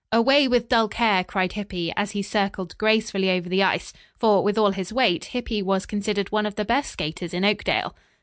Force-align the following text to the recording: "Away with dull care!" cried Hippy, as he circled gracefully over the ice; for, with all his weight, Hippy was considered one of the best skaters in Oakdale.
"Away 0.11 0.47
with 0.47 0.67
dull 0.67 0.87
care!" 0.87 1.23
cried 1.23 1.51
Hippy, 1.53 1.93
as 1.95 2.09
he 2.13 2.23
circled 2.23 2.75
gracefully 2.79 3.29
over 3.29 3.47
the 3.47 3.61
ice; 3.61 3.93
for, 4.17 4.41
with 4.43 4.57
all 4.57 4.71
his 4.71 4.91
weight, 4.91 5.25
Hippy 5.25 5.61
was 5.61 5.85
considered 5.85 6.31
one 6.31 6.47
of 6.47 6.55
the 6.55 6.65
best 6.65 6.91
skaters 6.91 7.35
in 7.35 7.45
Oakdale. 7.45 7.95